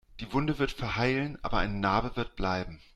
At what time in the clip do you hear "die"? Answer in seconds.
0.19-0.33